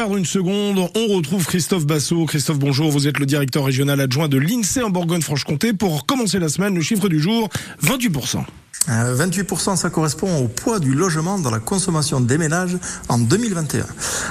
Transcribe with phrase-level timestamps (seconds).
[0.00, 2.24] perdre une seconde, on retrouve Christophe Bassot.
[2.24, 2.90] Christophe, bonjour.
[2.90, 5.74] Vous êtes le directeur régional adjoint de l'INSEE en Bourgogne-Franche-Comté.
[5.74, 7.50] Pour commencer la semaine, le chiffre du jour,
[7.82, 8.46] 28%.
[8.88, 12.78] 28%, euh, ça correspond au poids du logement dans la consommation des ménages
[13.08, 13.84] en 2021.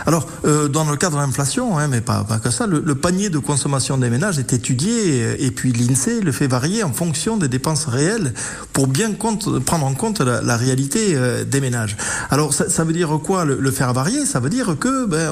[0.08, 3.30] Alors, euh, dans le cadre de l'inflation, hein, mais pas, pas que ça, le, panier
[3.30, 7.38] de consommation des ménages est étudié euh, et puis l'INSEE le fait varier en fonction
[7.38, 8.34] des dépenses réelles
[8.74, 11.96] pour bien compte, prendre en compte la, réalité des ménages.
[12.30, 14.26] Alors, ça, ça veut dire quoi le, faire varier?
[14.26, 15.32] Ça veut dire que ben,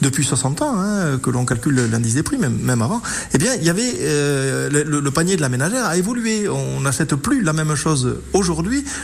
[0.00, 3.00] depuis 60 ans, hein, que l'on calcule l'indice des prix, même, même avant,
[3.34, 3.92] eh bien, il y avait
[4.70, 6.48] le, le, panier de la ménagère a évolué.
[6.48, 8.53] On n'achète plus la même chose aujourd'hui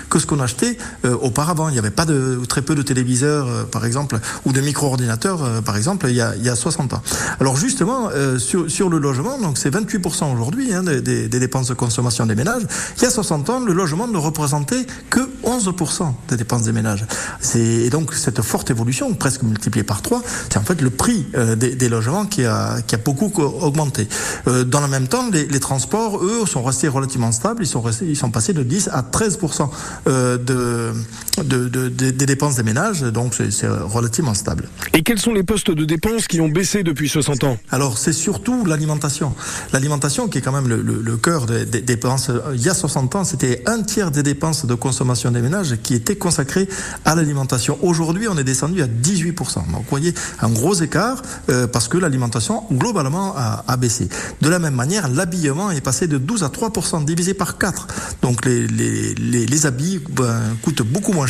[0.09, 1.68] que ce qu'on achetait euh, auparavant.
[1.68, 5.42] Il n'y avait pas de très peu de téléviseurs, euh, par exemple, ou de micro-ordinateurs,
[5.42, 7.02] euh, par exemple, il y, a, il y a 60 ans.
[7.40, 12.26] Alors justement, sur, sur le logement, donc c'est 28% aujourd'hui hein, des, dépenses de consommation
[12.26, 12.62] des ménages.
[12.98, 17.04] Il y a 60 ans, le logement ne représentait que 11% des dépenses des ménages.
[17.54, 21.26] Et donc cette forte évolution, presque multipliée par 3, c'est en fait le prix
[21.56, 24.09] des, logements qui a, beaucoup augmenté.
[24.46, 27.62] Dans le même temps, les, les transports, eux, sont restés relativement stables.
[27.62, 29.38] Ils sont, restés, ils sont passés de 10 à 13
[30.07, 30.93] euh, de,
[31.45, 34.69] de, des dépenses des ménages, donc c'est relativement stable.
[34.93, 37.59] Et quels sont les postes de dépenses qui ont baissé depuis 60 ans?
[37.71, 39.35] Alors c'est surtout l'alimentation.
[39.73, 42.30] L'alimentation qui est quand même le, le, cœur des, dépenses.
[42.55, 45.95] Il y a 60 ans, c'était un tiers des dépenses de consommation des ménages qui
[45.95, 46.69] étaient consacrées
[47.05, 47.79] à l'alimentation.
[47.82, 49.35] Aujourd'hui, on est descendu à 18%.
[49.37, 54.09] Donc vous voyez un gros écart euh, parce que l'alimentation globalement a, a, baissé.
[54.41, 57.87] De la même manière, l'habillement est passé de 12 à 3%, divisé par 4.
[58.23, 61.27] Donc les, les les, habits ben, coûtent beaucoup moins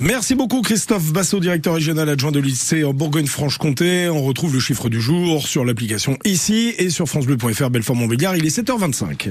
[0.00, 4.10] Merci beaucoup Christophe Bassot, directeur régional adjoint de lycée en Bourgogne-Franche-Comté.
[4.10, 8.36] On retrouve le chiffre du jour sur l'application ici et sur francebleu.fr Belfort-Montbéliard.
[8.36, 9.30] Il est 7h25.